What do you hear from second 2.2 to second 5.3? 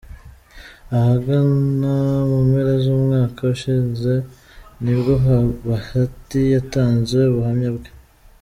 mu mpera z'umwaka ushize nibwo